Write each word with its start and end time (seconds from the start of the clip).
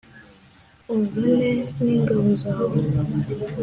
uzane 0.95 1.51
n'ingabo 1.83 2.27
zawe 2.41 2.77